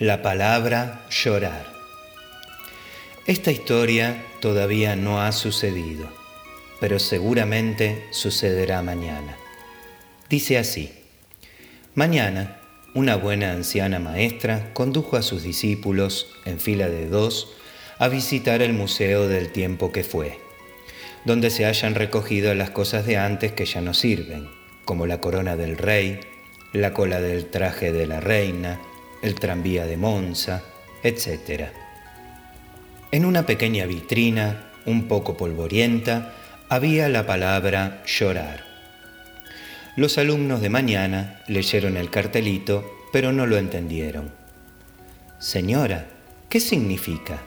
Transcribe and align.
La 0.00 0.22
palabra 0.22 1.06
llorar. 1.08 1.72
Esta 3.28 3.52
historia 3.52 4.24
todavía 4.40 4.96
no 4.96 5.22
ha 5.22 5.30
sucedido, 5.30 6.08
pero 6.80 6.98
seguramente 6.98 8.04
sucederá 8.10 8.82
mañana. 8.82 9.36
Dice 10.28 10.58
así, 10.58 10.92
mañana 11.94 12.56
una 12.92 13.14
buena 13.14 13.52
anciana 13.52 14.00
maestra 14.00 14.74
condujo 14.74 15.16
a 15.16 15.22
sus 15.22 15.44
discípulos, 15.44 16.26
en 16.44 16.58
fila 16.58 16.88
de 16.88 17.06
dos, 17.06 17.54
a 18.00 18.08
visitar 18.08 18.62
el 18.62 18.72
museo 18.72 19.28
del 19.28 19.52
tiempo 19.52 19.92
que 19.92 20.02
fue, 20.02 20.40
donde 21.24 21.50
se 21.50 21.66
hayan 21.66 21.94
recogido 21.94 22.52
las 22.56 22.70
cosas 22.70 23.06
de 23.06 23.16
antes 23.16 23.52
que 23.52 23.64
ya 23.64 23.80
no 23.80 23.94
sirven, 23.94 24.48
como 24.84 25.06
la 25.06 25.20
corona 25.20 25.54
del 25.54 25.78
rey, 25.78 26.18
la 26.72 26.92
cola 26.92 27.20
del 27.20 27.46
traje 27.46 27.92
de 27.92 28.08
la 28.08 28.18
reina, 28.18 28.80
el 29.24 29.36
tranvía 29.36 29.86
de 29.86 29.96
Monza, 29.96 30.62
etc. 31.02 31.70
En 33.10 33.24
una 33.24 33.46
pequeña 33.46 33.86
vitrina, 33.86 34.70
un 34.84 35.08
poco 35.08 35.34
polvorienta, 35.34 36.34
había 36.68 37.08
la 37.08 37.24
palabra 37.24 38.02
llorar. 38.04 38.64
Los 39.96 40.18
alumnos 40.18 40.60
de 40.60 40.68
mañana 40.68 41.40
leyeron 41.48 41.96
el 41.96 42.10
cartelito, 42.10 42.84
pero 43.12 43.32
no 43.32 43.46
lo 43.46 43.56
entendieron. 43.56 44.30
Señora, 45.38 46.04
¿qué 46.50 46.60
significa? 46.60 47.40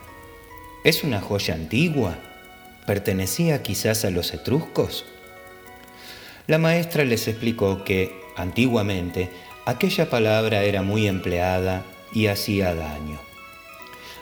¿Es 0.84 1.04
una 1.04 1.22
joya 1.22 1.54
antigua? 1.54 2.16
¿Pertenecía 2.88 3.62
quizás 3.62 4.04
a 4.04 4.09
los 4.09 4.34
etruscos? 4.34 5.06
La 6.48 6.58
maestra 6.58 7.06
les 7.06 7.28
explicó 7.28 7.84
que, 7.84 8.20
antiguamente, 8.36 9.30
aquella 9.68 10.10
palabra 10.10 10.64
era 10.64 10.82
muy 10.82 11.08
empleada 11.08 11.84
y 12.14 12.28
hacía 12.28 12.74
daño. 12.74 13.20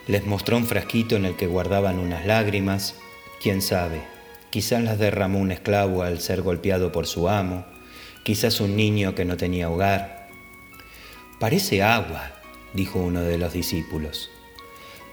Les 0.08 0.26
mostró 0.26 0.58
un 0.58 0.66
frasquito 0.66 1.18
en 1.18 1.26
el 1.26 1.36
que 1.36 1.46
guardaban 1.46 2.00
unas 2.00 2.26
lágrimas, 2.26 2.96
quién 3.40 3.62
sabe, 3.62 4.02
quizás 4.50 4.82
las 4.82 4.98
derramó 4.98 5.38
un 5.38 5.52
esclavo 5.52 6.02
al 6.02 6.20
ser 6.20 6.42
golpeado 6.42 6.92
por 6.92 7.06
su 7.06 7.30
amo, 7.30 7.64
quizás 8.24 8.60
un 8.60 8.76
niño 8.76 9.14
que 9.14 9.24
no 9.24 9.38
tenía 9.38 9.70
hogar. 9.70 10.30
Parece 11.40 11.84
agua, 11.84 12.32
dijo 12.74 12.98
uno 12.98 13.22
de 13.22 13.38
los 13.38 13.54
discípulos. 13.54 14.32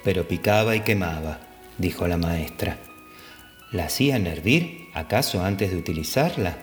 Pero 0.03 0.27
picaba 0.27 0.75
y 0.75 0.81
quemaba, 0.81 1.41
dijo 1.77 2.09
la 2.09 2.17
maestra. 2.17 2.79
¿La 3.71 3.85
hacían 3.85 4.27
hervir, 4.27 4.89
acaso, 4.95 5.45
antes 5.45 5.73
de 5.73 5.77
utilizarla? 5.77 6.57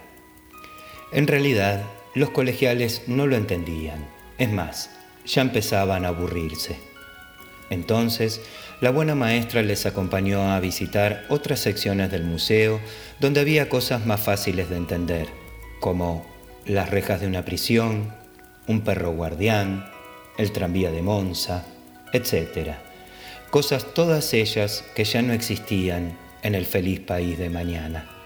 En 1.12 1.28
realidad, 1.28 1.84
los 2.20 2.32
colegiales 2.32 3.04
no 3.08 3.28
lo 3.28 3.38
entendían. 3.38 4.06
Es 4.38 4.52
más, 4.52 4.90
ya 5.26 5.42
empezaban 5.42 6.04
a 6.04 6.10
aburrirse. 6.10 6.76
Entonces, 7.70 8.42
la 8.82 8.92
buena 8.92 9.16
maestra 9.16 9.62
les 9.62 9.86
acompañó 9.86 10.52
a 10.52 10.60
visitar 10.60 11.26
otras 11.30 11.62
secciones 11.62 12.12
del 12.12 12.26
museo 12.26 12.82
donde 13.22 13.40
había 13.40 13.70
cosas 13.70 14.06
más 14.06 14.20
fáciles 14.20 14.70
de 14.70 14.76
entender, 14.76 15.28
como 15.80 16.26
las 16.66 16.90
rejas 16.90 17.22
de 17.22 17.28
una 17.28 17.46
prisión, 17.46 18.14
un 18.68 18.82
perro 18.82 19.12
guardián, 19.12 19.90
el 20.38 20.52
tranvía 20.52 20.92
de 20.92 21.02
Monza, 21.02 21.66
etc. 22.12 22.74
Cosas 23.50 23.94
todas 23.94 24.34
ellas 24.34 24.84
que 24.94 25.06
ya 25.06 25.22
no 25.22 25.32
existían 25.32 26.18
en 26.44 26.54
el 26.54 26.66
feliz 26.66 27.00
país 27.00 27.38
de 27.38 27.50
mañana. 27.50 28.19